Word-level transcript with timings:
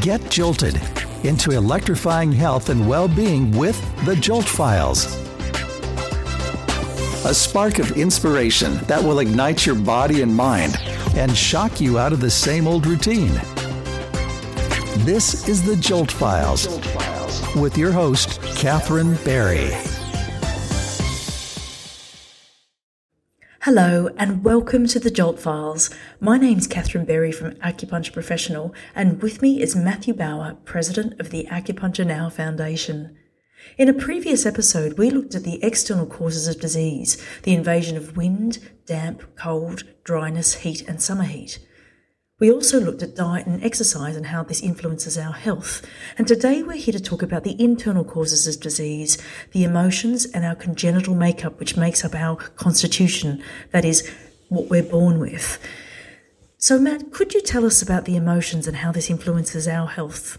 Get 0.00 0.30
jolted 0.30 0.80
into 1.22 1.52
electrifying 1.52 2.30
health 2.32 2.68
and 2.68 2.86
well 2.88 3.08
being 3.08 3.50
with 3.52 3.80
the 4.04 4.14
Jolt 4.16 4.44
Files. 4.44 5.06
A 7.24 7.32
spark 7.32 7.78
of 7.78 7.92
inspiration 7.92 8.76
that 8.86 9.02
will 9.02 9.20
ignite 9.20 9.64
your 9.64 9.76
body 9.76 10.20
and 10.20 10.34
mind 10.34 10.76
and 11.16 11.34
shock 11.34 11.80
you 11.80 11.98
out 11.98 12.12
of 12.12 12.20
the 12.20 12.30
same 12.30 12.66
old 12.66 12.86
routine. 12.86 13.32
This 15.04 15.48
is 15.48 15.62
the 15.62 15.76
Jolt 15.76 16.12
Files 16.12 16.66
with 17.56 17.78
your 17.78 17.92
host, 17.92 18.42
Catherine 18.56 19.14
Barry. 19.24 19.93
Hello 23.64 24.10
and 24.18 24.44
welcome 24.44 24.86
to 24.88 25.00
the 25.00 25.10
Jolt 25.10 25.40
Files. 25.40 25.88
My 26.20 26.36
name's 26.36 26.66
Catherine 26.66 27.06
Berry 27.06 27.32
from 27.32 27.52
Acupuncture 27.52 28.12
Professional, 28.12 28.74
and 28.94 29.22
with 29.22 29.40
me 29.40 29.62
is 29.62 29.74
Matthew 29.74 30.12
Bauer, 30.12 30.58
President 30.66 31.18
of 31.18 31.30
the 31.30 31.48
Acupuncture 31.50 32.06
Now 32.06 32.28
Foundation. 32.28 33.16
In 33.78 33.88
a 33.88 33.94
previous 33.94 34.44
episode, 34.44 34.98
we 34.98 35.08
looked 35.08 35.34
at 35.34 35.44
the 35.44 35.64
external 35.64 36.04
causes 36.04 36.46
of 36.46 36.60
disease, 36.60 37.16
the 37.44 37.54
invasion 37.54 37.96
of 37.96 38.18
wind, 38.18 38.58
damp, 38.84 39.34
cold, 39.34 39.84
dryness, 40.04 40.56
heat, 40.56 40.86
and 40.86 41.00
summer 41.00 41.24
heat. 41.24 41.58
We 42.40 42.50
also 42.50 42.80
looked 42.80 43.02
at 43.04 43.14
diet 43.14 43.46
and 43.46 43.62
exercise 43.62 44.16
and 44.16 44.26
how 44.26 44.42
this 44.42 44.60
influences 44.60 45.16
our 45.16 45.32
health. 45.32 45.86
And 46.18 46.26
today 46.26 46.64
we're 46.64 46.72
here 46.72 46.92
to 46.92 47.00
talk 47.00 47.22
about 47.22 47.44
the 47.44 47.54
internal 47.62 48.04
causes 48.04 48.48
of 48.48 48.60
disease, 48.60 49.18
the 49.52 49.62
emotions, 49.62 50.26
and 50.26 50.44
our 50.44 50.56
congenital 50.56 51.14
makeup, 51.14 51.60
which 51.60 51.76
makes 51.76 52.04
up 52.04 52.12
our 52.12 52.34
constitution. 52.34 53.40
That 53.70 53.84
is, 53.84 54.10
what 54.48 54.68
we're 54.68 54.82
born 54.82 55.20
with. 55.20 55.64
So, 56.58 56.76
Matt, 56.76 57.12
could 57.12 57.34
you 57.34 57.40
tell 57.40 57.64
us 57.64 57.80
about 57.80 58.04
the 58.04 58.16
emotions 58.16 58.66
and 58.66 58.78
how 58.78 58.90
this 58.90 59.10
influences 59.10 59.68
our 59.68 59.86
health? 59.86 60.38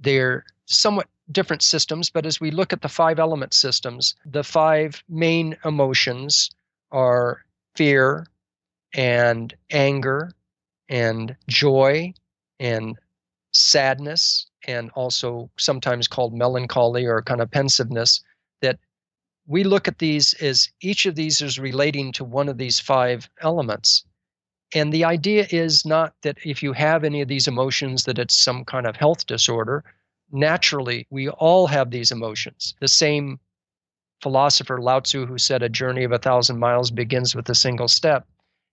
They're 0.00 0.42
somewhat 0.64 1.08
different 1.30 1.62
systems, 1.62 2.08
but 2.08 2.24
as 2.24 2.40
we 2.40 2.50
look 2.50 2.72
at 2.72 2.80
the 2.80 2.88
five 2.88 3.18
element 3.18 3.52
systems, 3.52 4.14
the 4.24 4.42
five 4.42 5.04
main 5.06 5.54
emotions 5.66 6.50
are 6.90 7.44
fear 7.74 8.26
and 8.94 9.54
anger 9.70 10.32
and 10.92 11.34
joy 11.48 12.12
and 12.60 12.96
sadness 13.52 14.46
and 14.68 14.90
also 14.90 15.50
sometimes 15.58 16.06
called 16.06 16.34
melancholy 16.34 17.06
or 17.06 17.22
kind 17.22 17.40
of 17.40 17.50
pensiveness 17.50 18.22
that 18.60 18.78
we 19.46 19.64
look 19.64 19.88
at 19.88 19.98
these 19.98 20.34
as 20.34 20.68
each 20.82 21.06
of 21.06 21.14
these 21.14 21.40
is 21.40 21.58
relating 21.58 22.12
to 22.12 22.24
one 22.24 22.48
of 22.48 22.58
these 22.58 22.78
five 22.78 23.28
elements. 23.40 24.04
And 24.74 24.92
the 24.92 25.04
idea 25.04 25.46
is 25.50 25.86
not 25.86 26.14
that 26.22 26.36
if 26.44 26.62
you 26.62 26.74
have 26.74 27.04
any 27.04 27.22
of 27.22 27.28
these 27.28 27.48
emotions 27.48 28.04
that 28.04 28.18
it's 28.18 28.36
some 28.36 28.64
kind 28.64 28.86
of 28.86 28.94
health 28.94 29.26
disorder. 29.26 29.82
Naturally 30.30 31.06
we 31.08 31.30
all 31.30 31.66
have 31.66 31.90
these 31.90 32.12
emotions. 32.12 32.74
The 32.80 32.88
same 32.88 33.40
philosopher 34.20 34.78
Lao 34.78 35.00
Tzu 35.00 35.24
who 35.24 35.38
said 35.38 35.62
a 35.62 35.70
journey 35.70 36.04
of 36.04 36.12
a 36.12 36.18
thousand 36.18 36.58
miles 36.58 36.90
begins 36.90 37.34
with 37.34 37.48
a 37.48 37.54
single 37.54 37.88
step. 37.88 38.26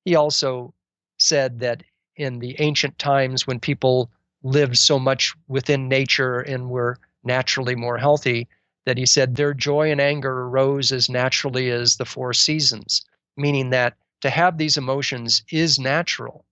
He 0.04 0.16
also 0.16 0.74
said 1.18 1.60
that 1.60 1.84
in 2.20 2.40
the 2.40 2.56
ancient 2.60 3.00
times 3.00 3.48
when 3.48 3.60
people 3.60 4.12
lived 4.44 4.78
so 4.78 5.00
much 5.00 5.34
within 5.48 5.88
nature 5.88 6.40
and 6.40 6.70
were 6.70 7.00
naturally 7.24 7.76
more 7.76 7.98
healthy 7.98 8.48
that 8.86 8.98
he 8.98 9.06
said 9.06 9.36
their 9.36 9.54
joy 9.54 9.92
and 9.92 10.02
anger 10.02 10.42
arose 10.42 10.92
as 10.92 11.10
naturally 11.10 11.72
as 11.72 11.96
the 11.96 12.06
four 12.06 12.34
seasons, 12.34 13.06
meaning 13.38 13.70
that 13.70 13.96
to 14.22 14.30
have 14.30 14.58
these 14.58 14.78
emotions 14.78 15.44
is 15.50 15.80
natural. 15.80 16.46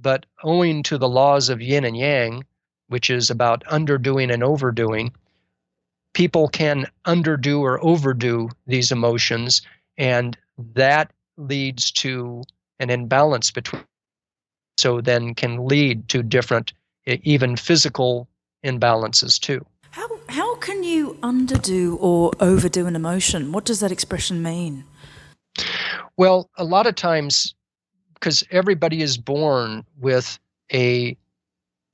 But 0.00 0.24
owing 0.42 0.82
to 0.84 0.96
the 0.96 1.08
laws 1.08 1.50
of 1.50 1.60
yin 1.60 1.84
and 1.84 1.96
yang, 1.96 2.44
which 2.88 3.10
is 3.10 3.28
about 3.28 3.66
underdoing 3.66 4.30
and 4.30 4.42
overdoing, 4.42 5.12
people 6.14 6.48
can 6.48 6.86
underdo 7.04 7.60
or 7.60 7.84
overdo 7.84 8.48
these 8.66 8.90
emotions, 8.90 9.62
and 9.98 10.36
that 10.74 11.12
leads 11.36 11.90
to 11.90 12.42
an 12.78 12.88
imbalance 12.88 13.50
between 13.50 13.84
so 14.80 15.00
then 15.00 15.34
can 15.34 15.66
lead 15.66 16.08
to 16.08 16.22
different 16.22 16.72
even 17.06 17.56
physical 17.56 18.28
imbalances 18.64 19.38
too. 19.38 19.64
How, 19.90 20.08
how 20.28 20.56
can 20.56 20.82
you 20.84 21.18
underdo 21.22 21.96
or 22.00 22.32
overdo 22.40 22.86
an 22.86 22.96
emotion? 22.96 23.52
What 23.52 23.64
does 23.64 23.80
that 23.80 23.92
expression 23.92 24.42
mean? 24.42 24.84
Well 26.16 26.48
a 26.56 26.64
lot 26.64 26.86
of 26.86 26.94
times 26.94 27.54
because 28.14 28.44
everybody 28.50 29.02
is 29.02 29.16
born 29.18 29.84
with 29.98 30.38
a 30.72 31.16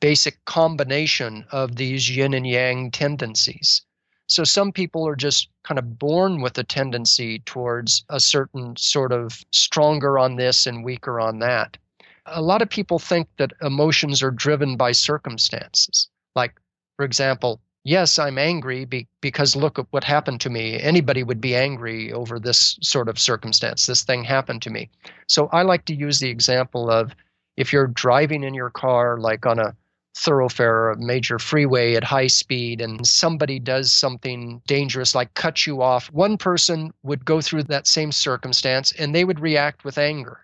basic 0.01 0.45
combination 0.45 1.45
of 1.51 1.77
these 1.77 2.15
yin 2.15 2.35
and 2.35 2.47
yang 2.47 2.91
tendencies. 2.91 3.83
So 4.29 4.45
some 4.45 4.73
people 4.73 5.07
are 5.09 5.17
just 5.17 5.49
kind 5.63 5.79
of 5.79 5.99
born 5.99 6.43
with 6.43 6.59
a 6.59 6.65
tendency 6.65 7.39
towards 7.41 8.05
a 8.11 8.21
certain 8.21 8.77
sort 8.77 9.13
of 9.13 9.41
stronger 9.53 10.19
on 10.19 10.37
this 10.37 10.67
and 10.67 10.85
weaker 10.85 11.21
on 11.21 11.39
that 11.39 11.79
a 12.27 12.43
lot 12.43 12.63
of 12.63 12.69
people 12.69 12.99
think 12.99 13.29
that 13.39 13.53
emotions 13.63 14.23
are 14.23 14.31
driven 14.31 14.77
by 14.77 14.93
circumstances. 14.93 16.09
Like, 16.35 16.55
for 16.97 17.05
example, 17.05 17.61
yes, 17.85 18.19
I'm 18.19 18.39
angry 18.39 18.85
be- 18.85 19.09
because 19.21 19.57
look 19.57 19.79
at 19.79 19.87
what 19.91 20.05
happened 20.05 20.41
to 20.43 20.51
me. 20.51 20.81
Anybody 20.81 21.23
would 21.23 21.41
be 21.41 21.55
angry 21.55 22.13
over 22.13 22.39
this 22.39 22.79
sort 22.83 23.09
of 23.09 23.19
circumstance. 23.19 23.87
This 23.87 24.03
thing 24.03 24.25
happened 24.25 24.63
to 24.63 24.71
me. 24.71 24.91
So 25.29 25.49
I 25.53 25.63
like 25.63 25.85
to 25.87 25.95
use 25.95 26.19
the 26.19 26.31
example 26.31 26.91
of 26.91 27.15
if 27.57 27.73
you're 27.73 27.87
driving 27.87 28.45
in 28.45 28.55
your 28.55 28.71
car, 28.71 29.19
like 29.19 29.47
on 29.47 29.59
a 29.59 29.75
thoroughfare 30.17 30.75
or 30.75 30.91
a 30.91 30.99
major 30.99 31.39
freeway 31.39 31.95
at 31.95 32.05
high 32.05 32.27
speed, 32.27 32.81
and 32.81 33.07
somebody 33.07 33.59
does 33.59 33.93
something 33.93 34.63
dangerous, 34.67 35.15
like 35.15 35.33
cut 35.35 35.67
you 35.67 35.83
off, 35.83 36.11
one 36.13 36.39
person 36.39 36.91
would 37.03 37.25
go 37.25 37.41
through 37.41 37.63
that 37.65 37.87
same 37.87 38.11
circumstance 38.11 38.93
and 38.93 39.15
they 39.15 39.25
would 39.25 39.41
react 39.41 39.85
with 39.85 39.99
anger. 39.99 40.41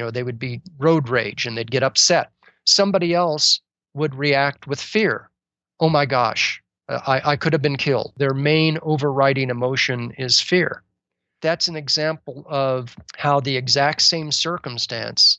Know, 0.00 0.10
they 0.10 0.22
would 0.22 0.38
be 0.38 0.62
road 0.78 1.08
rage 1.08 1.46
and 1.46 1.56
they'd 1.56 1.70
get 1.70 1.82
upset. 1.82 2.30
Somebody 2.64 3.14
else 3.14 3.60
would 3.94 4.14
react 4.14 4.66
with 4.66 4.80
fear. 4.80 5.30
Oh 5.78 5.88
my 5.88 6.06
gosh, 6.06 6.62
uh, 6.88 7.00
I, 7.06 7.32
I 7.32 7.36
could 7.36 7.52
have 7.52 7.62
been 7.62 7.76
killed. 7.76 8.12
Their 8.16 8.34
main 8.34 8.78
overriding 8.82 9.50
emotion 9.50 10.12
is 10.18 10.40
fear. 10.40 10.82
That's 11.42 11.68
an 11.68 11.76
example 11.76 12.44
of 12.48 12.96
how 13.16 13.40
the 13.40 13.56
exact 13.56 14.02
same 14.02 14.30
circumstance 14.30 15.38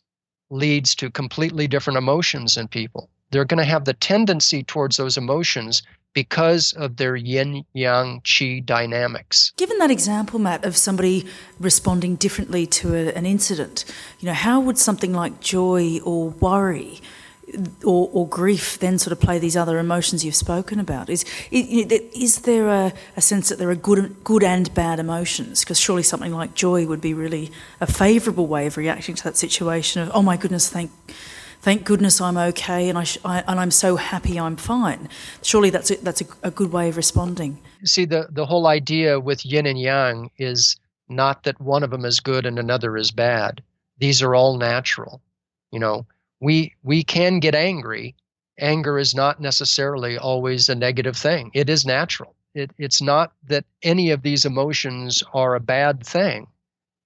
leads 0.49 0.95
to 0.95 1.09
completely 1.09 1.67
different 1.67 1.97
emotions 1.97 2.57
in 2.57 2.67
people. 2.67 3.09
They're 3.31 3.45
going 3.45 3.59
to 3.59 3.63
have 3.65 3.85
the 3.85 3.93
tendency 3.93 4.63
towards 4.63 4.97
those 4.97 5.17
emotions 5.17 5.83
because 6.13 6.73
of 6.73 6.97
their 6.97 7.15
yin 7.15 7.65
yang 7.73 8.21
qi 8.21 8.65
dynamics. 8.65 9.53
Given 9.57 9.77
that 9.79 9.91
example, 9.91 10.39
Matt, 10.39 10.65
of 10.65 10.75
somebody 10.75 11.25
responding 11.59 12.15
differently 12.15 12.65
to 12.67 12.95
a, 12.95 13.11
an 13.13 13.25
incident, 13.25 13.85
you 14.19 14.25
know, 14.25 14.33
how 14.33 14.59
would 14.59 14.77
something 14.77 15.13
like 15.13 15.39
joy 15.39 15.99
or 16.03 16.29
worry? 16.29 17.01
Or, 17.83 18.09
or, 18.13 18.25
grief 18.29 18.79
then 18.79 18.97
sort 18.97 19.11
of 19.11 19.19
play 19.19 19.37
these 19.37 19.57
other 19.57 19.77
emotions 19.77 20.23
you've 20.23 20.35
spoken 20.35 20.79
about? 20.79 21.09
Is 21.09 21.25
is 21.51 22.43
there 22.43 22.69
a, 22.69 22.93
a 23.17 23.21
sense 23.21 23.49
that 23.49 23.59
there 23.59 23.69
are 23.69 23.75
good 23.75 24.23
good 24.23 24.41
and 24.41 24.73
bad 24.73 24.99
emotions? 24.99 25.59
Because 25.59 25.77
surely 25.77 26.03
something 26.03 26.31
like 26.31 26.53
joy 26.53 26.85
would 26.85 27.01
be 27.01 27.13
really 27.13 27.51
a 27.81 27.87
favourable 27.87 28.47
way 28.47 28.67
of 28.67 28.77
reacting 28.77 29.15
to 29.15 29.23
that 29.25 29.35
situation 29.35 30.01
of 30.01 30.11
oh 30.13 30.21
my 30.21 30.37
goodness, 30.37 30.69
thank 30.69 30.91
thank 31.61 31.85
goodness 31.85 32.19
I'm 32.19 32.37
okay 32.37 32.89
and, 32.89 32.97
I, 32.97 33.03
sh- 33.03 33.17
I 33.23 33.43
and 33.47 33.59
I'm 33.59 33.71
so 33.71 33.95
happy 33.95 34.39
I'm 34.39 34.57
fine. 34.57 35.07
Surely 35.41 35.69
that's 35.69 35.91
a, 35.91 35.95
that's 35.97 36.21
a, 36.21 36.25
a 36.43 36.51
good 36.51 36.71
way 36.71 36.89
of 36.89 36.97
responding. 36.97 37.59
See, 37.83 38.05
the, 38.05 38.27
the 38.31 38.45
whole 38.45 38.67
idea 38.67 39.19
with 39.19 39.45
yin 39.45 39.65
and 39.65 39.79
yang 39.79 40.31
is 40.37 40.77
not 41.07 41.43
that 41.43 41.59
one 41.61 41.83
of 41.83 41.91
them 41.91 42.05
is 42.05 42.19
good 42.19 42.45
and 42.45 42.57
another 42.57 42.97
is 42.97 43.11
bad. 43.11 43.61
These 43.97 44.21
are 44.21 44.33
all 44.33 44.57
natural. 44.57 45.21
You 45.71 45.79
know, 45.79 46.05
we 46.39 46.73
we 46.83 47.03
can 47.03 47.39
get 47.39 47.55
angry. 47.55 48.15
Anger 48.59 48.97
is 48.97 49.13
not 49.13 49.39
necessarily 49.39 50.17
always 50.17 50.69
a 50.69 50.75
negative 50.75 51.15
thing. 51.15 51.51
It 51.53 51.69
is 51.69 51.85
natural. 51.85 52.35
It, 52.53 52.71
it's 52.77 53.01
not 53.01 53.31
that 53.47 53.65
any 53.81 54.11
of 54.11 54.23
these 54.23 54.43
emotions 54.45 55.23
are 55.33 55.55
a 55.55 55.59
bad 55.59 56.05
thing. 56.05 56.47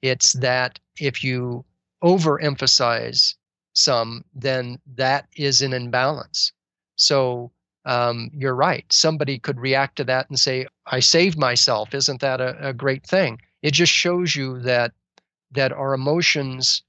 It's 0.02 0.34
that 0.34 0.80
if 1.00 1.24
you 1.24 1.64
overemphasize 2.04 3.36
some, 3.76 4.24
then 4.34 4.80
that 4.96 5.28
is 5.36 5.62
an 5.62 5.74
imbalance. 5.74 6.52
So 6.96 7.52
um, 7.86 8.32
you're 8.34 8.56
right. 8.56 8.86
Somebody 8.92 9.38
could 9.38 9.60
react 9.60 9.98
to 9.98 10.04
that 10.06 10.30
and 10.30 10.40
say, 10.40 10.66
"I 10.88 11.00
saved 11.02 11.38
myself." 11.38 11.94
Isn't 11.94 12.22
that 12.22 12.42
a, 12.42 12.70
a 12.70 12.74
great 12.74 13.06
thing? 13.06 13.40
It 13.62 13.72
just 13.72 13.92
shows 13.92 14.36
you 14.36 14.60
that 14.62 14.92
that 15.52 15.72
our 15.72 15.94
emotions 15.94 16.82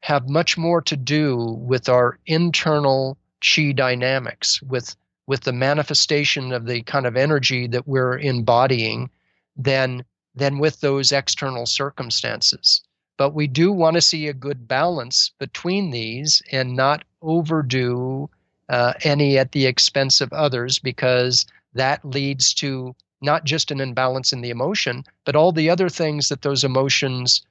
have 0.00 0.28
much 0.28 0.58
more 0.58 0.82
to 0.82 0.96
do 0.96 1.56
with 1.60 1.88
our 1.88 2.18
internal 2.26 3.16
chi 3.40 3.72
dynamics, 3.72 4.60
with 4.62 4.96
with 5.26 5.42
the 5.42 5.52
manifestation 5.52 6.52
of 6.52 6.66
the 6.66 6.82
kind 6.82 7.06
of 7.06 7.16
energy 7.16 7.68
that 7.68 7.86
we're 7.86 8.18
embodying, 8.18 9.10
than 9.56 10.04
than 10.34 10.58
with 10.58 10.80
those 10.80 11.12
external 11.12 11.66
circumstances. 11.66 12.82
But 13.22 13.34
we 13.34 13.46
do 13.46 13.70
want 13.70 13.94
to 13.94 14.00
see 14.00 14.26
a 14.26 14.32
good 14.34 14.66
balance 14.66 15.30
between 15.38 15.92
these 15.92 16.42
and 16.50 16.74
not 16.74 17.04
overdo 17.22 18.28
uh, 18.68 18.94
any 19.04 19.38
at 19.38 19.52
the 19.52 19.66
expense 19.66 20.20
of 20.20 20.32
others 20.32 20.80
because 20.80 21.46
that 21.72 22.04
leads 22.04 22.52
to 22.54 22.96
not 23.20 23.44
just 23.44 23.70
an 23.70 23.80
imbalance 23.80 24.32
in 24.32 24.40
the 24.40 24.50
emotion, 24.50 25.04
but 25.24 25.36
all 25.36 25.52
the 25.52 25.70
other 25.70 25.88
things 25.88 26.30
that 26.30 26.42
those 26.42 26.64
emotions, 26.64 27.46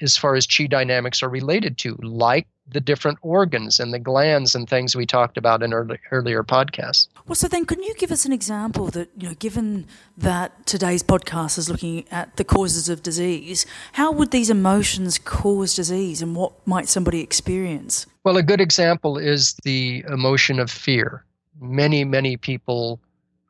as 0.00 0.16
far 0.16 0.34
as 0.34 0.46
chi 0.46 0.66
dynamics, 0.66 1.22
are 1.22 1.28
related 1.28 1.78
to, 1.78 1.96
like 2.02 2.46
the 2.68 2.80
different 2.80 3.18
organs 3.22 3.78
and 3.78 3.94
the 3.94 3.98
glands 3.98 4.54
and 4.54 4.68
things 4.68 4.96
we 4.96 5.06
talked 5.06 5.36
about 5.36 5.62
in 5.62 5.72
early, 5.72 5.98
earlier 6.10 6.42
podcasts. 6.42 7.08
Well, 7.26 7.36
so 7.36 7.46
then, 7.46 7.64
can 7.64 7.82
you 7.82 7.94
give 7.94 8.10
us 8.10 8.24
an 8.24 8.32
example 8.32 8.88
that, 8.88 9.08
you 9.16 9.28
know, 9.28 9.34
given 9.34 9.86
that 10.18 10.66
today's 10.66 11.02
podcast 11.02 11.58
is 11.58 11.70
looking 11.70 12.04
at 12.10 12.36
the 12.36 12.44
causes 12.44 12.88
of 12.88 13.02
disease, 13.02 13.66
how 13.92 14.10
would 14.10 14.32
these 14.32 14.50
emotions 14.50 15.18
cause 15.18 15.74
disease 15.74 16.22
and 16.22 16.34
what 16.34 16.66
might 16.66 16.88
somebody 16.88 17.20
experience? 17.20 18.06
Well, 18.24 18.36
a 18.36 18.42
good 18.42 18.60
example 18.60 19.18
is 19.18 19.54
the 19.62 20.04
emotion 20.08 20.58
of 20.58 20.70
fear. 20.70 21.24
Many, 21.60 22.04
many 22.04 22.36
people 22.36 23.00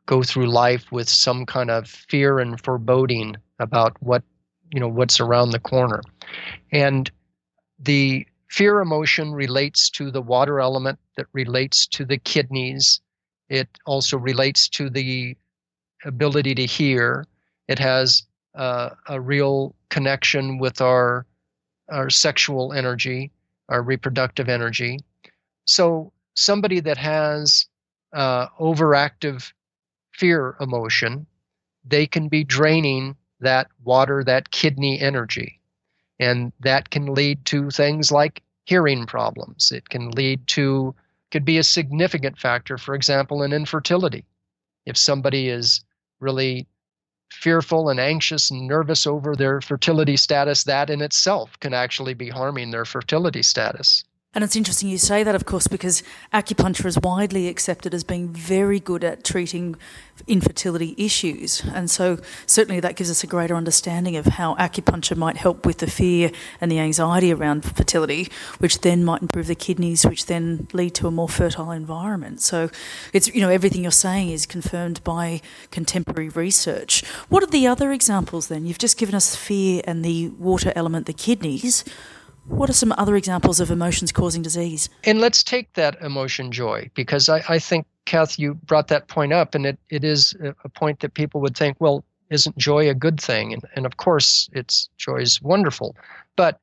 go 0.05 0.23
through 0.23 0.47
life 0.47 0.91
with 0.91 1.09
some 1.09 1.45
kind 1.45 1.71
of 1.71 1.87
fear 1.87 2.39
and 2.39 2.61
foreboding 2.61 3.35
about 3.59 4.01
what 4.01 4.23
you 4.71 4.79
know 4.79 4.87
what's 4.87 5.19
around 5.19 5.51
the 5.51 5.59
corner. 5.59 6.01
And 6.71 7.09
the 7.79 8.27
fear 8.49 8.79
emotion 8.79 9.33
relates 9.33 9.89
to 9.91 10.11
the 10.11 10.21
water 10.21 10.59
element 10.59 10.99
that 11.15 11.27
relates 11.33 11.87
to 11.87 12.05
the 12.05 12.17
kidneys. 12.17 13.01
It 13.49 13.69
also 13.85 14.17
relates 14.17 14.67
to 14.69 14.89
the 14.89 15.37
ability 16.05 16.55
to 16.55 16.65
hear. 16.65 17.25
It 17.67 17.79
has 17.79 18.23
uh, 18.55 18.89
a 19.07 19.19
real 19.21 19.75
connection 19.89 20.59
with 20.59 20.81
our 20.81 21.25
our 21.89 22.09
sexual 22.09 22.73
energy 22.73 23.31
our 23.69 23.81
reproductive 23.81 24.49
energy. 24.49 24.99
So 25.65 26.11
somebody 26.35 26.79
that 26.81 26.97
has 26.97 27.67
uh, 28.13 28.47
overactive 28.59 29.51
fear 30.13 30.55
emotion, 30.59 31.27
they 31.85 32.07
can 32.07 32.27
be 32.27 32.43
draining 32.43 33.15
that 33.39 33.67
water, 33.83 34.23
that 34.23 34.51
kidney 34.51 34.99
energy. 34.99 35.59
And 36.19 36.51
that 36.59 36.89
can 36.89 37.13
lead 37.13 37.45
to 37.45 37.69
things 37.69 38.11
like 38.11 38.41
hearing 38.65 39.05
problems. 39.05 39.71
It 39.71 39.89
can 39.89 40.11
lead 40.11 40.45
to, 40.47 40.95
could 41.31 41.45
be 41.45 41.57
a 41.57 41.63
significant 41.63 42.37
factor, 42.37 42.77
for 42.77 42.95
example, 42.95 43.43
in 43.43 43.53
infertility. 43.53 44.25
If 44.85 44.97
somebody 44.97 45.49
is 45.49 45.83
really 46.19 46.67
fearful 47.31 47.89
and 47.89 47.99
anxious 47.99 48.49
and 48.49 48.67
nervous 48.67 49.05
over 49.05 49.35
their 49.35 49.61
fertility 49.61 50.17
status, 50.17 50.63
that 50.63 50.89
in 50.89 51.01
itself 51.01 51.59
can 51.59 51.73
actually 51.73 52.13
be 52.13 52.29
harming 52.29 52.71
their 52.71 52.85
fertility 52.85 53.43
status. 53.43 54.03
And 54.33 54.43
it's 54.43 54.55
interesting 54.55 54.89
you 54.89 54.97
say 54.99 55.23
that, 55.23 55.33
of 55.35 55.45
course, 55.45 55.67
because 55.67 56.03
acupuncture 56.33 56.85
is 56.85 56.99
widely 56.99 57.47
accepted 57.47 57.93
as 57.93 58.03
being 58.03 58.27
very 58.27 58.79
good 58.79 59.03
at 59.03 59.23
treating 59.23 59.75
infertility 60.27 60.93
issues. 60.97 61.63
And 61.73 61.89
so, 61.89 62.19
certainly, 62.45 62.79
that 62.81 62.97
gives 62.97 63.09
us 63.09 63.23
a 63.23 63.27
greater 63.27 63.55
understanding 63.55 64.15
of 64.15 64.25
how 64.25 64.53
acupuncture 64.55 65.15
might 65.15 65.37
help 65.37 65.65
with 65.65 65.77
the 65.77 65.89
fear 65.89 66.31
and 66.59 66.71
the 66.71 66.77
anxiety 66.77 67.33
around 67.33 67.63
fertility, 67.63 68.29
which 68.59 68.81
then 68.81 69.03
might 69.03 69.21
improve 69.21 69.47
the 69.47 69.55
kidneys, 69.55 70.05
which 70.05 70.25
then 70.25 70.67
lead 70.73 70.93
to 70.95 71.07
a 71.07 71.11
more 71.11 71.29
fertile 71.29 71.71
environment. 71.71 72.41
So, 72.41 72.69
it's, 73.13 73.33
you 73.33 73.41
know, 73.41 73.49
everything 73.49 73.83
you're 73.83 73.91
saying 73.91 74.29
is 74.29 74.45
confirmed 74.45 75.03
by 75.03 75.41
contemporary 75.71 76.29
research. 76.29 77.03
What 77.29 77.43
are 77.43 77.47
the 77.47 77.65
other 77.65 77.91
examples 77.91 78.49
then? 78.49 78.65
You've 78.65 78.77
just 78.77 78.99
given 78.99 79.15
us 79.15 79.35
fear 79.35 79.81
and 79.85 80.03
the 80.03 80.27
water 80.37 80.73
element, 80.75 81.05
the 81.05 81.13
kidneys. 81.13 81.85
What 82.47 82.69
are 82.69 82.73
some 82.73 82.93
other 82.97 83.15
examples 83.17 83.59
of 83.59 83.69
emotions 83.69 84.11
causing 84.13 84.41
disease? 84.41 84.89
And 85.03 85.19
let's 85.19 85.43
take 85.43 85.73
that 85.73 86.01
emotion 86.01 86.51
joy, 86.51 86.89
because 86.95 87.27
I, 87.27 87.43
I 87.49 87.59
think, 87.59 87.85
Kath, 88.05 88.39
you 88.39 88.53
brought 88.53 88.87
that 88.87 89.09
point 89.09 89.33
up, 89.33 89.53
and 89.53 89.65
it, 89.65 89.77
it 89.89 90.05
is 90.05 90.33
a 90.63 90.69
point 90.69 91.01
that 91.01 91.13
people 91.13 91.41
would 91.41 91.57
think, 91.57 91.75
well, 91.79 92.05
isn't 92.29 92.57
joy 92.57 92.89
a 92.89 92.93
good 92.93 93.19
thing? 93.19 93.53
And, 93.53 93.63
and 93.75 93.85
of 93.85 93.97
course, 93.97 94.49
it's 94.53 94.89
joy 94.97 95.17
is 95.17 95.41
wonderful. 95.41 95.95
But 96.37 96.59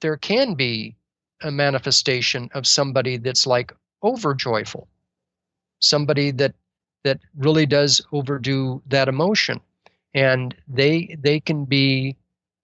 there 0.00 0.16
can 0.16 0.54
be 0.54 0.96
a 1.42 1.50
manifestation 1.50 2.50
of 2.54 2.66
somebody 2.66 3.16
that's 3.16 3.46
like 3.46 3.72
overjoyful, 4.02 4.88
somebody 5.78 6.32
that 6.32 6.54
that 7.04 7.20
really 7.36 7.66
does 7.66 8.00
overdo 8.12 8.82
that 8.88 9.08
emotion. 9.08 9.60
And 10.14 10.54
they 10.68 11.16
they 11.20 11.38
can 11.38 11.64
be, 11.64 12.16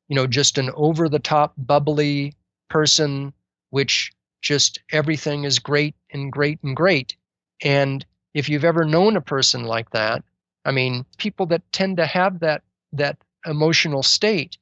you 0.08 0.16
know, 0.16 0.26
just 0.26 0.58
an 0.58 0.70
over 0.74 1.08
the 1.08 1.18
top 1.18 1.52
bubbly 1.56 2.34
person 2.70 3.32
which 3.70 4.12
just 4.40 4.78
everything 4.90 5.44
is 5.44 5.58
great 5.58 5.94
and 6.12 6.32
great 6.32 6.58
and 6.62 6.74
great. 6.76 7.16
And 7.62 8.04
if 8.34 8.48
you've 8.48 8.64
ever 8.64 8.84
known 8.84 9.16
a 9.16 9.20
person 9.20 9.64
like 9.64 9.90
that, 9.90 10.24
I 10.64 10.70
mean, 10.72 11.04
people 11.18 11.46
that 11.46 11.72
tend 11.72 11.96
to 11.98 12.06
have 12.06 12.40
that 12.40 12.62
that 12.92 13.18
emotional 13.46 14.02
state, 14.02 14.58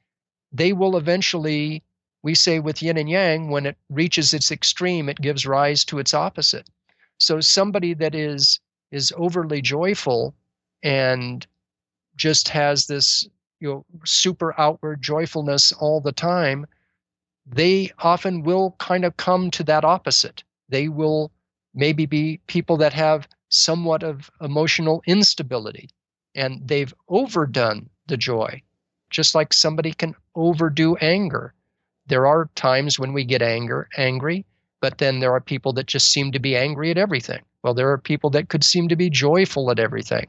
they 0.52 0.72
will 0.72 0.96
eventually, 0.96 1.82
we 2.22 2.34
say 2.34 2.60
with 2.60 2.82
yin 2.82 2.98
and 2.98 3.08
yang, 3.08 3.50
when 3.50 3.66
it 3.66 3.76
reaches 3.88 4.34
its 4.34 4.50
extreme, 4.50 5.08
it 5.08 5.20
gives 5.20 5.46
rise 5.46 5.84
to 5.86 5.98
its 5.98 6.14
opposite. 6.14 6.68
So 7.18 7.40
somebody 7.40 7.94
that 7.94 8.14
is 8.14 8.60
is 8.90 9.12
overly 9.16 9.60
joyful 9.60 10.34
and 10.82 11.46
just 12.16 12.48
has 12.48 12.86
this 12.86 13.28
you 13.60 13.68
know 13.68 13.84
super 14.04 14.58
outward 14.58 15.02
joyfulness 15.02 15.72
all 15.72 16.00
the 16.00 16.12
time 16.12 16.66
they 17.50 17.90
often 17.98 18.42
will 18.42 18.76
kind 18.78 19.04
of 19.04 19.16
come 19.16 19.50
to 19.52 19.64
that 19.64 19.84
opposite. 19.84 20.44
They 20.68 20.88
will 20.88 21.32
maybe 21.74 22.06
be 22.06 22.40
people 22.46 22.76
that 22.78 22.92
have 22.92 23.28
somewhat 23.48 24.02
of 24.02 24.30
emotional 24.40 25.02
instability 25.06 25.88
and 26.34 26.60
they've 26.66 26.92
overdone 27.08 27.88
the 28.06 28.16
joy, 28.16 28.62
just 29.10 29.34
like 29.34 29.52
somebody 29.52 29.92
can 29.92 30.14
overdo 30.34 30.96
anger. 30.96 31.54
There 32.06 32.26
are 32.26 32.50
times 32.54 32.98
when 32.98 33.12
we 33.12 33.24
get 33.24 33.42
anger, 33.42 33.88
angry, 33.96 34.44
but 34.80 34.98
then 34.98 35.20
there 35.20 35.32
are 35.32 35.40
people 35.40 35.72
that 35.74 35.86
just 35.86 36.12
seem 36.12 36.32
to 36.32 36.38
be 36.38 36.56
angry 36.56 36.90
at 36.90 36.98
everything. 36.98 37.42
Well, 37.62 37.74
there 37.74 37.90
are 37.90 37.98
people 37.98 38.30
that 38.30 38.48
could 38.48 38.64
seem 38.64 38.88
to 38.88 38.96
be 38.96 39.10
joyful 39.10 39.70
at 39.70 39.78
everything. 39.78 40.26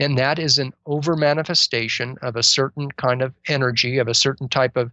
And 0.00 0.18
that 0.18 0.38
is 0.38 0.58
an 0.58 0.72
over 0.86 1.14
manifestation 1.14 2.16
of 2.20 2.34
a 2.34 2.42
certain 2.42 2.90
kind 2.92 3.22
of 3.22 3.32
energy, 3.46 3.98
of 3.98 4.08
a 4.08 4.14
certain 4.14 4.48
type 4.48 4.76
of 4.76 4.90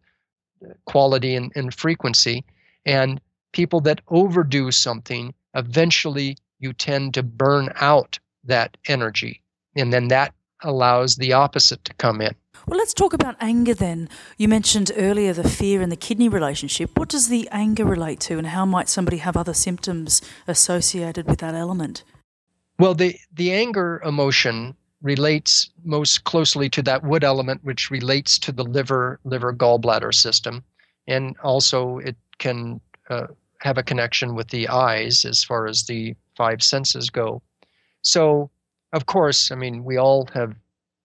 quality 0.85 1.35
and, 1.35 1.51
and 1.55 1.73
frequency. 1.73 2.43
And 2.85 3.21
people 3.51 3.81
that 3.81 4.01
overdo 4.07 4.71
something, 4.71 5.33
eventually 5.55 6.37
you 6.59 6.73
tend 6.73 7.13
to 7.15 7.23
burn 7.23 7.69
out 7.75 8.19
that 8.43 8.77
energy. 8.87 9.41
And 9.75 9.91
then 9.91 10.07
that 10.09 10.33
allows 10.63 11.15
the 11.15 11.33
opposite 11.33 11.83
to 11.85 11.93
come 11.95 12.21
in. 12.21 12.35
Well, 12.67 12.77
let's 12.77 12.93
talk 12.93 13.13
about 13.13 13.35
anger 13.39 13.73
then. 13.73 14.07
You 14.37 14.47
mentioned 14.47 14.91
earlier 14.95 15.33
the 15.33 15.49
fear 15.49 15.81
and 15.81 15.91
the 15.91 15.95
kidney 15.95 16.29
relationship. 16.29 16.97
What 16.97 17.09
does 17.09 17.27
the 17.27 17.49
anger 17.51 17.85
relate 17.85 18.19
to, 18.21 18.37
and 18.37 18.47
how 18.47 18.65
might 18.65 18.87
somebody 18.87 19.17
have 19.17 19.35
other 19.35 19.53
symptoms 19.53 20.21
associated 20.47 21.27
with 21.27 21.39
that 21.39 21.55
element? 21.55 22.03
Well, 22.77 22.93
the, 22.93 23.15
the 23.33 23.51
anger 23.51 24.01
emotion 24.05 24.75
relates 25.01 25.69
most 25.83 26.23
closely 26.23 26.69
to 26.69 26.81
that 26.83 27.03
wood 27.03 27.23
element, 27.23 27.63
which 27.63 27.89
relates 27.89 28.37
to 28.39 28.51
the 28.51 28.63
liver, 28.63 29.19
liver 29.23 29.53
gallbladder 29.53 30.13
system. 30.13 30.63
And 31.07 31.35
also, 31.43 31.97
it 31.99 32.15
can 32.37 32.79
uh, 33.09 33.27
have 33.59 33.77
a 33.77 33.83
connection 33.83 34.35
with 34.35 34.49
the 34.49 34.67
eyes 34.67 35.25
as 35.25 35.43
far 35.43 35.67
as 35.67 35.83
the 35.83 36.15
five 36.35 36.61
senses 36.61 37.09
go. 37.09 37.41
So, 38.01 38.49
of 38.93 39.05
course, 39.05 39.51
I 39.51 39.55
mean, 39.55 39.83
we 39.83 39.97
all 39.97 40.27
have 40.33 40.55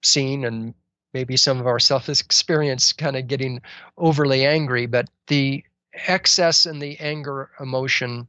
seen 0.02 0.44
and 0.44 0.74
maybe 1.14 1.36
some 1.36 1.60
of 1.60 1.66
our 1.66 1.78
self 1.78 2.08
experience 2.08 2.92
kind 3.04 3.16
of 3.16 3.26
getting 3.26 3.60
overly 3.96 4.44
angry, 4.44 4.86
but 4.86 5.08
the 5.28 5.64
excess 6.06 6.66
in 6.66 6.78
the 6.78 6.98
anger 7.00 7.50
emotion 7.60 8.28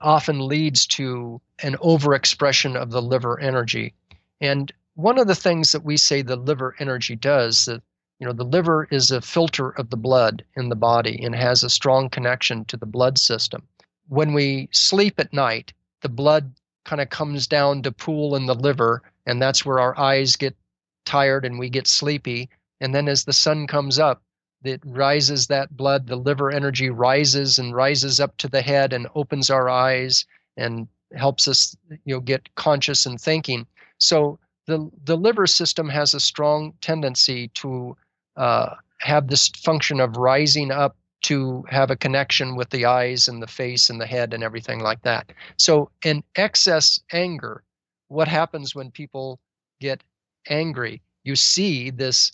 often 0.00 0.46
leads 0.46 0.86
to 0.86 1.40
an 1.62 1.74
overexpression 1.76 2.76
of 2.76 2.90
the 2.90 3.02
liver 3.02 3.40
energy. 3.40 3.94
And 4.40 4.72
one 4.94 5.18
of 5.18 5.26
the 5.26 5.34
things 5.34 5.72
that 5.72 5.84
we 5.84 5.96
say 5.96 6.22
the 6.22 6.36
liver 6.36 6.74
energy 6.78 7.16
does 7.16 7.64
that 7.66 7.82
you 8.18 8.26
know 8.26 8.32
the 8.32 8.44
liver 8.44 8.88
is 8.90 9.10
a 9.10 9.20
filter 9.20 9.70
of 9.70 9.90
the 9.90 9.96
blood 9.96 10.44
in 10.56 10.68
the 10.68 10.76
body 10.76 11.22
and 11.22 11.34
has 11.34 11.62
a 11.62 11.70
strong 11.70 12.10
connection 12.10 12.64
to 12.66 12.76
the 12.76 12.86
blood 12.86 13.18
system. 13.18 13.62
When 14.08 14.32
we 14.34 14.68
sleep 14.72 15.20
at 15.20 15.32
night, 15.32 15.72
the 16.02 16.08
blood 16.08 16.52
kind 16.84 17.00
of 17.00 17.10
comes 17.10 17.46
down 17.46 17.82
to 17.82 17.92
pool 17.92 18.34
in 18.34 18.46
the 18.46 18.54
liver 18.54 19.02
and 19.26 19.42
that's 19.42 19.64
where 19.64 19.78
our 19.78 19.98
eyes 19.98 20.36
get 20.36 20.56
tired 21.04 21.44
and 21.44 21.58
we 21.58 21.68
get 21.68 21.86
sleepy 21.86 22.48
and 22.80 22.94
then 22.94 23.08
as 23.08 23.24
the 23.24 23.32
sun 23.32 23.66
comes 23.66 23.98
up 23.98 24.22
it 24.64 24.80
rises 24.84 25.46
that 25.46 25.76
blood 25.76 26.06
the 26.06 26.16
liver 26.16 26.50
energy 26.50 26.88
rises 26.90 27.58
and 27.58 27.74
rises 27.74 28.18
up 28.18 28.36
to 28.38 28.48
the 28.48 28.62
head 28.62 28.92
and 28.92 29.06
opens 29.14 29.50
our 29.50 29.68
eyes 29.68 30.24
and 30.56 30.88
helps 31.14 31.46
us 31.46 31.76
you 32.04 32.14
know 32.14 32.20
get 32.20 32.54
conscious 32.54 33.04
and 33.04 33.20
thinking 33.20 33.66
so 33.98 34.38
the, 34.66 34.90
the 35.04 35.16
liver 35.16 35.46
system 35.46 35.88
has 35.88 36.14
a 36.14 36.20
strong 36.20 36.74
tendency 36.80 37.48
to 37.54 37.96
uh, 38.36 38.74
have 39.00 39.28
this 39.28 39.48
function 39.48 40.00
of 40.00 40.16
rising 40.16 40.70
up 40.70 40.96
to 41.22 41.64
have 41.68 41.90
a 41.90 41.96
connection 41.96 42.54
with 42.54 42.70
the 42.70 42.84
eyes 42.84 43.26
and 43.26 43.42
the 43.42 43.46
face 43.46 43.90
and 43.90 44.00
the 44.00 44.06
head 44.06 44.32
and 44.32 44.44
everything 44.44 44.80
like 44.80 45.02
that. 45.02 45.32
So, 45.56 45.90
in 46.04 46.22
excess 46.36 47.00
anger, 47.12 47.64
what 48.08 48.28
happens 48.28 48.74
when 48.74 48.90
people 48.90 49.40
get 49.80 50.02
angry? 50.48 51.02
You 51.24 51.34
see 51.34 51.90
this, 51.90 52.32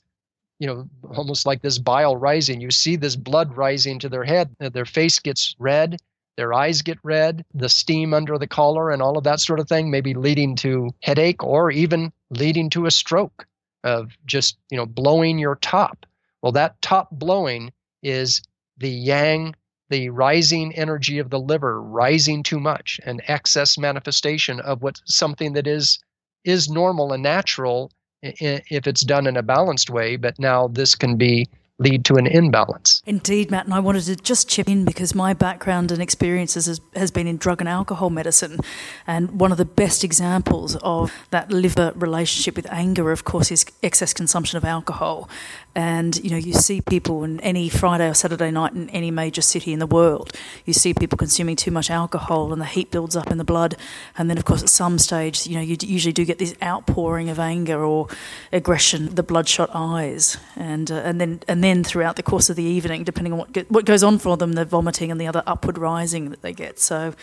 you 0.58 0.66
know, 0.66 0.88
almost 1.16 1.46
like 1.46 1.62
this 1.62 1.78
bile 1.78 2.16
rising. 2.16 2.60
You 2.60 2.70
see 2.70 2.96
this 2.96 3.16
blood 3.16 3.56
rising 3.56 3.98
to 4.00 4.08
their 4.08 4.24
head. 4.24 4.54
Their 4.58 4.84
face 4.84 5.18
gets 5.18 5.54
red, 5.58 5.96
their 6.36 6.52
eyes 6.52 6.82
get 6.82 6.98
red, 7.02 7.44
the 7.54 7.68
steam 7.68 8.12
under 8.12 8.38
the 8.38 8.46
collar, 8.46 8.90
and 8.90 9.00
all 9.00 9.16
of 9.16 9.24
that 9.24 9.40
sort 9.40 9.60
of 9.60 9.68
thing, 9.68 9.90
maybe 9.90 10.14
leading 10.14 10.56
to 10.56 10.90
headache 11.02 11.42
or 11.42 11.70
even 11.70 12.12
leading 12.30 12.70
to 12.70 12.86
a 12.86 12.90
stroke 12.90 13.46
of 13.84 14.16
just, 14.26 14.58
you 14.70 14.76
know, 14.76 14.86
blowing 14.86 15.38
your 15.38 15.56
top. 15.56 16.06
Well, 16.42 16.52
that 16.52 16.80
top 16.82 17.10
blowing 17.12 17.72
is 18.02 18.42
the 18.78 18.90
yang, 18.90 19.54
the 19.90 20.08
rising 20.10 20.74
energy 20.74 21.18
of 21.18 21.30
the 21.30 21.38
liver 21.38 21.80
rising 21.80 22.42
too 22.42 22.58
much, 22.58 22.98
an 23.04 23.20
excess 23.28 23.78
manifestation 23.78 24.58
of 24.60 24.82
what 24.82 25.00
something 25.04 25.52
that 25.52 25.66
is 25.66 25.98
is 26.44 26.68
normal 26.68 27.12
and 27.12 27.22
natural 27.22 27.90
if 28.22 28.86
it's 28.86 29.04
done 29.04 29.26
in 29.26 29.36
a 29.36 29.42
balanced 29.42 29.90
way. 29.90 30.16
But 30.16 30.38
now 30.38 30.68
this 30.68 30.94
can 30.94 31.16
be 31.16 31.48
lead 31.78 32.04
to 32.04 32.14
an 32.14 32.26
imbalance. 32.26 33.02
Indeed, 33.04 33.50
Matt, 33.50 33.64
and 33.64 33.74
I 33.74 33.80
wanted 33.80 34.04
to 34.04 34.14
just 34.14 34.48
chip 34.48 34.68
in 34.68 34.84
because 34.84 35.12
my 35.12 35.34
background 35.34 35.90
and 35.90 36.00
experiences 36.00 36.66
has, 36.66 36.80
has, 36.94 37.10
been 37.10 37.26
in 37.26 37.36
drug 37.36 37.60
and 37.60 37.68
alcohol 37.68 38.10
medicine. 38.10 38.60
And 39.06 39.40
one 39.40 39.50
of 39.50 39.58
the 39.58 39.64
best 39.64 40.04
examples 40.04 40.76
of 40.76 41.12
that 41.30 41.50
liver 41.50 41.92
relationship 41.96 42.54
with 42.54 42.70
anger, 42.70 43.10
of 43.10 43.24
course, 43.24 43.50
is 43.50 43.64
excess 43.82 44.12
consumption 44.14 44.56
of 44.56 44.64
alcohol. 44.64 45.28
And 45.74 46.16
you 46.22 46.30
know, 46.30 46.36
you 46.36 46.52
see 46.52 46.80
people 46.80 47.24
in 47.24 47.40
any 47.40 47.68
Friday 47.68 48.08
or 48.08 48.14
Saturday 48.14 48.52
night 48.52 48.74
in 48.74 48.88
any 48.90 49.10
major 49.10 49.42
city 49.42 49.72
in 49.72 49.80
the 49.80 49.86
world, 49.86 50.32
you 50.64 50.72
see 50.72 50.94
people 50.94 51.18
consuming 51.18 51.56
too 51.56 51.72
much 51.72 51.90
alcohol, 51.90 52.52
and 52.52 52.62
the 52.62 52.66
heat 52.66 52.92
builds 52.92 53.16
up 53.16 53.30
in 53.30 53.38
the 53.38 53.44
blood. 53.44 53.74
And 54.16 54.30
then, 54.30 54.38
of 54.38 54.44
course, 54.44 54.62
at 54.62 54.68
some 54.68 54.98
stage, 54.98 55.46
you 55.48 55.56
know, 55.56 55.62
you 55.62 55.76
usually 55.80 56.12
do 56.12 56.24
get 56.24 56.38
this 56.38 56.54
outpouring 56.62 57.28
of 57.28 57.40
anger 57.40 57.84
or 57.84 58.06
aggression, 58.52 59.16
the 59.16 59.24
bloodshot 59.24 59.70
eyes, 59.74 60.36
and 60.54 60.92
uh, 60.92 60.96
and 60.96 61.20
then 61.20 61.40
and 61.48 61.63
then 61.64 61.84
throughout 61.84 62.16
the 62.16 62.22
course 62.22 62.50
of 62.50 62.56
the 62.56 62.62
evening, 62.62 63.04
depending 63.04 63.32
on 63.32 63.38
what 63.38 63.70
what 63.70 63.84
goes 63.84 64.02
on 64.02 64.18
for 64.18 64.36
them, 64.36 64.52
the 64.52 64.64
vomiting 64.64 65.10
and 65.10 65.20
the 65.20 65.26
other 65.26 65.42
upward 65.46 65.78
rising 65.78 66.30
that 66.30 66.42
they 66.42 66.52
get. 66.52 66.78
So, 66.78 67.14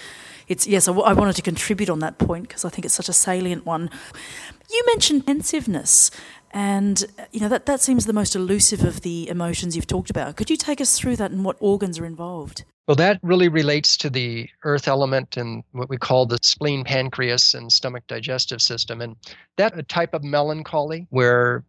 it's 0.47 0.67
yes, 0.67 0.87
I, 0.87 0.93
I 0.93 1.13
wanted 1.13 1.35
to 1.35 1.41
contribute 1.41 1.89
on 1.89 1.99
that 1.99 2.17
point 2.17 2.47
because 2.47 2.65
I 2.65 2.69
think 2.69 2.85
it's 2.85 2.93
such 2.93 3.09
a 3.09 3.13
salient 3.13 3.65
one. 3.65 3.89
You 4.71 4.83
mentioned 4.87 5.25
pensiveness, 5.25 6.11
and 6.51 7.05
you 7.31 7.39
know 7.39 7.49
that, 7.49 7.65
that 7.65 7.81
seems 7.81 8.05
the 8.05 8.13
most 8.13 8.35
elusive 8.35 8.83
of 8.83 9.01
the 9.01 9.29
emotions 9.29 9.75
you've 9.75 9.87
talked 9.87 10.09
about. 10.09 10.35
Could 10.35 10.49
you 10.49 10.57
take 10.57 10.81
us 10.81 10.97
through 10.97 11.17
that 11.17 11.31
and 11.31 11.45
what 11.45 11.57
organs 11.59 11.99
are 11.99 12.05
involved? 12.05 12.65
Well, 12.87 12.95
that 12.95 13.19
really 13.21 13.47
relates 13.47 13.95
to 13.97 14.09
the 14.09 14.49
earth 14.63 14.87
element 14.87 15.37
and 15.37 15.63
what 15.71 15.87
we 15.87 15.97
call 15.97 16.25
the 16.25 16.39
spleen, 16.41 16.83
pancreas, 16.83 17.53
and 17.53 17.71
stomach 17.71 18.03
digestive 18.07 18.61
system. 18.61 19.01
And 19.01 19.15
that 19.57 19.77
a 19.77 19.83
type 19.83 20.13
of 20.13 20.23
melancholy 20.23 21.07
where 21.09 21.63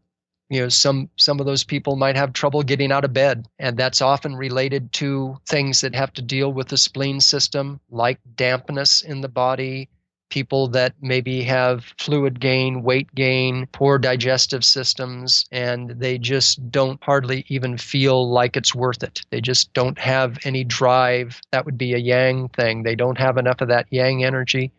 you 0.52 0.60
know 0.60 0.68
some 0.68 1.08
some 1.16 1.40
of 1.40 1.46
those 1.46 1.64
people 1.64 1.96
might 1.96 2.14
have 2.14 2.32
trouble 2.34 2.62
getting 2.62 2.92
out 2.92 3.04
of 3.04 3.12
bed 3.12 3.48
and 3.58 3.76
that's 3.76 4.02
often 4.02 4.36
related 4.36 4.92
to 4.92 5.38
things 5.48 5.80
that 5.80 5.94
have 5.94 6.12
to 6.12 6.20
deal 6.20 6.52
with 6.52 6.68
the 6.68 6.76
spleen 6.76 7.20
system 7.20 7.80
like 7.90 8.18
dampness 8.36 9.00
in 9.00 9.22
the 9.22 9.28
body 9.28 9.88
people 10.32 10.66
that 10.66 10.94
maybe 11.02 11.42
have 11.42 11.92
fluid 11.98 12.40
gain, 12.40 12.82
weight 12.82 13.14
gain, 13.14 13.66
poor 13.72 13.98
digestive 13.98 14.64
systems, 14.64 15.44
and 15.52 15.90
they 15.90 16.16
just 16.16 16.70
don't 16.70 16.98
hardly 17.04 17.44
even 17.48 17.76
feel 17.76 18.30
like 18.30 18.56
it's 18.56 18.74
worth 18.74 19.02
it. 19.02 19.26
They 19.28 19.42
just 19.42 19.70
don't 19.74 19.98
have 19.98 20.38
any 20.46 20.64
drive. 20.64 21.38
That 21.50 21.66
would 21.66 21.76
be 21.76 21.92
a 21.92 21.98
yang 21.98 22.48
thing. 22.48 22.82
They 22.82 22.94
don't 22.94 23.18
have 23.18 23.36
enough 23.36 23.60
of 23.60 23.68
that 23.68 23.86
yang 23.90 24.24
energy. 24.24 24.72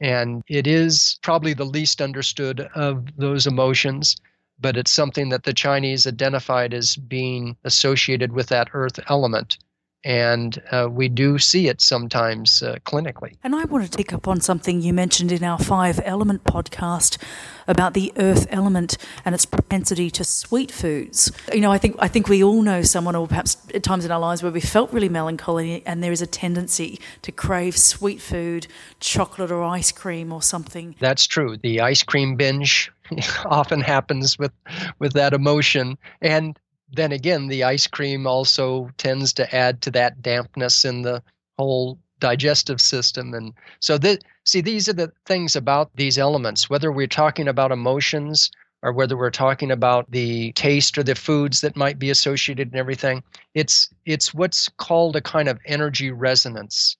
And 0.00 0.42
it 0.48 0.66
is 0.66 1.20
probably 1.22 1.52
the 1.52 1.64
least 1.64 2.02
understood 2.02 2.68
of 2.74 3.06
those 3.16 3.46
emotions, 3.46 4.16
but 4.60 4.76
it's 4.76 4.92
something 4.92 5.28
that 5.28 5.44
the 5.44 5.54
Chinese 5.54 6.06
identified 6.06 6.74
as 6.74 6.96
being 6.96 7.56
associated 7.64 8.32
with 8.32 8.48
that 8.48 8.68
earth 8.72 8.98
element 9.08 9.58
and 10.04 10.62
uh, 10.70 10.88
we 10.90 11.08
do 11.08 11.38
see 11.38 11.68
it 11.68 11.80
sometimes 11.80 12.62
uh, 12.62 12.76
clinically. 12.84 13.36
And 13.42 13.54
I 13.54 13.64
want 13.64 13.90
to 13.90 13.96
pick 13.96 14.12
up 14.12 14.28
on 14.28 14.40
something 14.40 14.80
you 14.80 14.92
mentioned 14.92 15.32
in 15.32 15.42
our 15.42 15.58
five 15.58 16.00
element 16.04 16.44
podcast 16.44 17.18
about 17.66 17.94
the 17.94 18.12
earth 18.16 18.46
element 18.50 18.96
and 19.24 19.34
its 19.34 19.44
propensity 19.44 20.10
to 20.10 20.24
sweet 20.24 20.70
foods. 20.70 21.32
You 21.52 21.60
know, 21.60 21.72
I 21.72 21.78
think 21.78 21.96
I 21.98 22.08
think 22.08 22.28
we 22.28 22.42
all 22.42 22.62
know 22.62 22.82
someone, 22.82 23.16
or 23.16 23.26
perhaps 23.26 23.56
at 23.74 23.82
times 23.82 24.04
in 24.04 24.10
our 24.10 24.20
lives 24.20 24.42
where 24.42 24.52
we 24.52 24.60
felt 24.60 24.92
really 24.92 25.08
melancholy, 25.08 25.82
and 25.84 26.02
there 26.02 26.12
is 26.12 26.22
a 26.22 26.26
tendency 26.26 27.00
to 27.22 27.32
crave 27.32 27.76
sweet 27.76 28.20
food, 28.20 28.66
chocolate 29.00 29.50
or 29.50 29.62
ice 29.62 29.92
cream 29.92 30.32
or 30.32 30.42
something. 30.42 30.94
That's 31.00 31.26
true. 31.26 31.56
The 31.56 31.80
ice 31.80 32.02
cream 32.02 32.36
binge 32.36 32.90
often 33.44 33.80
happens 33.80 34.38
with 34.38 34.52
with 34.98 35.12
that 35.14 35.34
emotion, 35.34 35.98
and 36.22 36.58
then 36.92 37.12
again, 37.12 37.48
the 37.48 37.64
ice 37.64 37.86
cream 37.86 38.26
also 38.26 38.90
tends 38.96 39.32
to 39.34 39.54
add 39.54 39.82
to 39.82 39.90
that 39.92 40.22
dampness 40.22 40.84
in 40.84 41.02
the 41.02 41.22
whole 41.58 41.98
digestive 42.20 42.80
system. 42.80 43.34
And 43.34 43.52
so, 43.80 43.98
the, 43.98 44.18
see, 44.44 44.60
these 44.60 44.88
are 44.88 44.94
the 44.94 45.12
things 45.26 45.54
about 45.54 45.90
these 45.94 46.18
elements, 46.18 46.70
whether 46.70 46.90
we're 46.90 47.06
talking 47.06 47.48
about 47.48 47.72
emotions 47.72 48.50
or 48.82 48.92
whether 48.92 49.16
we're 49.16 49.30
talking 49.30 49.70
about 49.70 50.10
the 50.10 50.52
taste 50.52 50.96
or 50.96 51.02
the 51.02 51.14
foods 51.14 51.60
that 51.60 51.76
might 51.76 51.98
be 51.98 52.10
associated 52.10 52.68
and 52.68 52.76
everything. 52.76 53.22
It's, 53.54 53.90
it's 54.06 54.32
what's 54.32 54.68
called 54.68 55.16
a 55.16 55.20
kind 55.20 55.48
of 55.48 55.58
energy 55.66 56.10
resonance, 56.10 56.96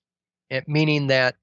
it, 0.50 0.68
meaning 0.68 1.06
that 1.06 1.36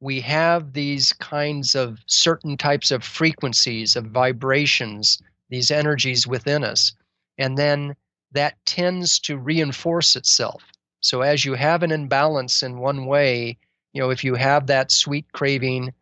we 0.00 0.20
have 0.20 0.72
these 0.72 1.12
kinds 1.14 1.74
of 1.74 1.98
certain 2.06 2.56
types 2.56 2.90
of 2.90 3.04
frequencies, 3.04 3.96
of 3.96 4.06
vibrations, 4.06 5.20
these 5.50 5.70
energies 5.70 6.26
within 6.26 6.64
us 6.64 6.94
and 7.40 7.58
then 7.58 7.96
that 8.32 8.54
tends 8.66 9.18
to 9.20 9.38
reinforce 9.38 10.14
itself. 10.14 10.62
So 11.00 11.22
as 11.22 11.44
you 11.44 11.54
have 11.54 11.82
an 11.82 11.90
imbalance 11.90 12.62
in 12.62 12.78
one 12.78 13.06
way, 13.06 13.58
you 13.92 14.00
know, 14.00 14.10
if 14.10 14.22
you 14.22 14.34
have 14.34 14.66
that 14.68 14.92
sweet 14.92 15.32
craving 15.32 15.92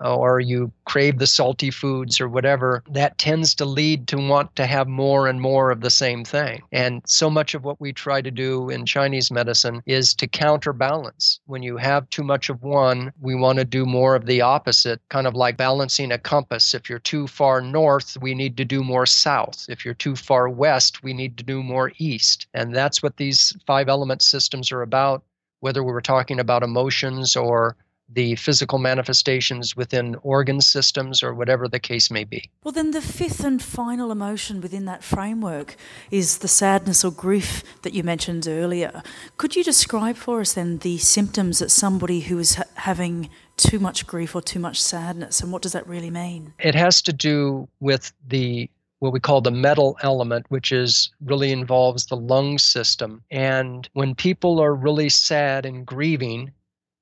or 0.00 0.40
you 0.40 0.70
crave 0.84 1.18
the 1.18 1.26
salty 1.26 1.70
foods 1.70 2.20
or 2.20 2.28
whatever, 2.28 2.82
that 2.90 3.18
tends 3.18 3.54
to 3.54 3.64
lead 3.64 4.06
to 4.08 4.16
want 4.16 4.54
to 4.56 4.66
have 4.66 4.88
more 4.88 5.26
and 5.26 5.40
more 5.40 5.70
of 5.70 5.80
the 5.80 5.90
same 5.90 6.24
thing. 6.24 6.62
And 6.72 7.02
so 7.06 7.30
much 7.30 7.54
of 7.54 7.64
what 7.64 7.80
we 7.80 7.92
try 7.92 8.20
to 8.20 8.30
do 8.30 8.70
in 8.70 8.86
Chinese 8.86 9.30
medicine 9.30 9.82
is 9.86 10.14
to 10.14 10.26
counterbalance. 10.26 11.40
When 11.46 11.62
you 11.62 11.76
have 11.76 12.08
too 12.10 12.24
much 12.24 12.48
of 12.48 12.62
one, 12.62 13.12
we 13.20 13.34
want 13.34 13.58
to 13.58 13.64
do 13.64 13.86
more 13.86 14.14
of 14.14 14.26
the 14.26 14.40
opposite, 14.40 15.00
kind 15.08 15.26
of 15.26 15.34
like 15.34 15.56
balancing 15.56 16.12
a 16.12 16.18
compass. 16.18 16.74
If 16.74 16.90
you're 16.90 16.98
too 16.98 17.26
far 17.26 17.60
north, 17.60 18.16
we 18.20 18.34
need 18.34 18.56
to 18.58 18.64
do 18.64 18.82
more 18.82 19.06
south. 19.06 19.66
If 19.68 19.84
you're 19.84 19.94
too 19.94 20.16
far 20.16 20.48
west, 20.48 21.02
we 21.02 21.12
need 21.12 21.36
to 21.38 21.44
do 21.44 21.62
more 21.62 21.92
east. 21.98 22.46
And 22.54 22.74
that's 22.74 23.02
what 23.02 23.16
these 23.16 23.56
five 23.66 23.88
element 23.88 24.22
systems 24.22 24.70
are 24.72 24.82
about, 24.82 25.22
whether 25.60 25.82
we 25.82 25.92
were 25.92 26.02
talking 26.02 26.38
about 26.38 26.62
emotions 26.62 27.36
or 27.36 27.76
the 28.08 28.36
physical 28.36 28.78
manifestations 28.78 29.76
within 29.76 30.16
organ 30.22 30.60
systems 30.60 31.22
or 31.22 31.34
whatever 31.34 31.68
the 31.68 31.80
case 31.80 32.10
may 32.10 32.24
be. 32.24 32.48
Well, 32.62 32.72
then 32.72 32.92
the 32.92 33.00
fifth 33.00 33.44
and 33.44 33.62
final 33.62 34.12
emotion 34.12 34.60
within 34.60 34.84
that 34.84 35.02
framework 35.02 35.76
is 36.10 36.38
the 36.38 36.48
sadness 36.48 37.04
or 37.04 37.10
grief 37.10 37.62
that 37.82 37.94
you 37.94 38.02
mentioned 38.02 38.46
earlier. 38.46 39.02
Could 39.36 39.56
you 39.56 39.64
describe 39.64 40.16
for 40.16 40.40
us 40.40 40.52
then 40.52 40.78
the 40.78 40.98
symptoms 40.98 41.58
that 41.58 41.70
somebody 41.70 42.20
who 42.20 42.38
is 42.38 42.54
ha- 42.54 42.64
having 42.74 43.28
too 43.56 43.78
much 43.78 44.06
grief 44.06 44.34
or 44.34 44.42
too 44.42 44.60
much 44.60 44.80
sadness 44.80 45.40
and 45.40 45.50
what 45.50 45.62
does 45.62 45.72
that 45.72 45.86
really 45.86 46.10
mean? 46.10 46.54
It 46.58 46.74
has 46.74 47.02
to 47.02 47.12
do 47.12 47.68
with 47.80 48.12
the 48.28 48.70
what 48.98 49.12
we 49.12 49.20
call 49.20 49.42
the 49.42 49.50
metal 49.50 49.98
element, 50.02 50.46
which 50.48 50.72
is 50.72 51.10
really 51.24 51.52
involves 51.52 52.06
the 52.06 52.16
lung 52.16 52.56
system. 52.56 53.22
And 53.30 53.88
when 53.92 54.14
people 54.14 54.58
are 54.58 54.74
really 54.74 55.10
sad 55.10 55.66
and 55.66 55.84
grieving, 55.84 56.52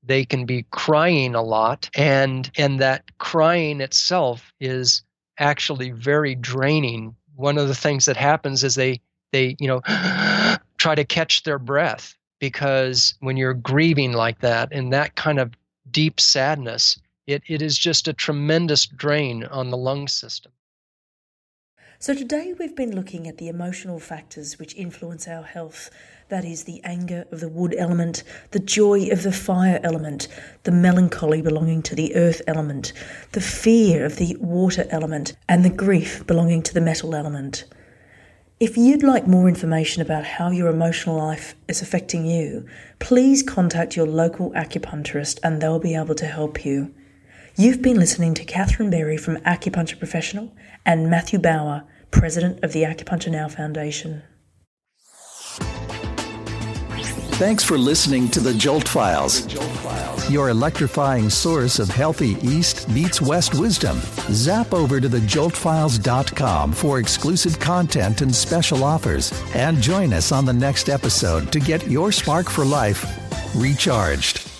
they 0.06 0.24
can 0.24 0.44
be 0.46 0.66
crying 0.70 1.34
a 1.34 1.42
lot 1.42 1.88
and 1.94 2.50
and 2.56 2.80
that 2.80 3.16
crying 3.18 3.80
itself 3.80 4.52
is 4.60 5.02
actually 5.38 5.90
very 5.90 6.34
draining. 6.34 7.14
One 7.34 7.58
of 7.58 7.68
the 7.68 7.74
things 7.74 8.04
that 8.04 8.16
happens 8.16 8.62
is 8.64 8.74
they 8.74 9.00
they 9.32 9.56
you 9.58 9.68
know 9.68 9.80
try 10.78 10.94
to 10.94 11.04
catch 11.04 11.42
their 11.42 11.58
breath 11.58 12.16
because 12.38 13.14
when 13.20 13.36
you're 13.36 13.54
grieving 13.54 14.12
like 14.12 14.40
that 14.40 14.72
in 14.72 14.90
that 14.90 15.16
kind 15.16 15.38
of 15.38 15.52
deep 15.90 16.20
sadness 16.20 16.98
it, 17.26 17.42
it 17.46 17.62
is 17.62 17.78
just 17.78 18.06
a 18.06 18.12
tremendous 18.12 18.86
drain 18.86 19.44
on 19.44 19.70
the 19.70 19.76
lung 19.76 20.08
system 20.08 20.52
so 21.98 22.12
today 22.12 22.54
we've 22.58 22.76
been 22.76 22.94
looking 22.94 23.28
at 23.28 23.38
the 23.38 23.48
emotional 23.48 23.98
factors 23.98 24.58
which 24.58 24.74
influence 24.74 25.28
our 25.28 25.42
health 25.42 25.90
that 26.28 26.44
is 26.44 26.64
the 26.64 26.80
anger 26.84 27.26
of 27.30 27.40
the 27.40 27.48
wood 27.48 27.74
element, 27.78 28.24
the 28.50 28.58
joy 28.58 29.08
of 29.10 29.22
the 29.22 29.32
fire 29.32 29.78
element, 29.84 30.26
the 30.64 30.72
melancholy 30.72 31.42
belonging 31.42 31.82
to 31.82 31.94
the 31.94 32.16
earth 32.16 32.40
element, 32.46 32.92
the 33.32 33.40
fear 33.40 34.04
of 34.04 34.16
the 34.16 34.36
water 34.40 34.86
element, 34.90 35.36
and 35.48 35.64
the 35.64 35.70
grief 35.70 36.26
belonging 36.26 36.62
to 36.62 36.74
the 36.74 36.80
metal 36.80 37.14
element. 37.14 37.64
If 38.58 38.76
you'd 38.76 39.02
like 39.02 39.26
more 39.26 39.48
information 39.48 40.00
about 40.00 40.24
how 40.24 40.50
your 40.50 40.68
emotional 40.68 41.16
life 41.16 41.54
is 41.68 41.82
affecting 41.82 42.24
you, 42.24 42.66
please 42.98 43.42
contact 43.42 43.96
your 43.96 44.06
local 44.06 44.50
acupuncturist 44.52 45.38
and 45.42 45.60
they'll 45.60 45.78
be 45.78 45.94
able 45.94 46.14
to 46.14 46.26
help 46.26 46.64
you. 46.64 46.94
You've 47.56 47.82
been 47.82 48.00
listening 48.00 48.34
to 48.34 48.44
Catherine 48.44 48.90
Berry 48.90 49.16
from 49.16 49.36
Acupuncture 49.42 49.96
Professional 49.96 50.52
and 50.84 51.08
Matthew 51.08 51.38
Bauer, 51.38 51.84
President 52.10 52.64
of 52.64 52.72
the 52.72 52.82
Acupuncture 52.82 53.30
Now 53.30 53.46
Foundation. 53.46 54.24
Thanks 57.36 57.62
for 57.62 57.78
listening 57.78 58.28
to 58.30 58.40
the 58.40 58.54
Jolt 58.54 58.88
Files, 58.88 59.46
your 60.28 60.48
electrifying 60.48 61.30
source 61.30 61.78
of 61.78 61.88
healthy 61.88 62.36
East 62.42 62.88
meets 62.88 63.22
West 63.22 63.54
wisdom. 63.54 63.98
Zap 64.32 64.74
over 64.74 65.00
to 65.00 65.08
thejoltfiles.com 65.08 66.72
for 66.72 66.98
exclusive 66.98 67.60
content 67.60 68.20
and 68.20 68.34
special 68.34 68.82
offers. 68.82 69.32
And 69.54 69.80
join 69.80 70.12
us 70.12 70.32
on 70.32 70.44
the 70.44 70.52
next 70.52 70.88
episode 70.88 71.52
to 71.52 71.60
get 71.60 71.86
your 71.86 72.10
spark 72.10 72.48
for 72.48 72.64
life 72.64 73.04
recharged. 73.54 74.53